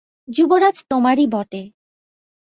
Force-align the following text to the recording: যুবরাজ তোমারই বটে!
যুবরাজ 0.27 0.77
তোমারই 0.91 1.25
বটে! 1.27 1.61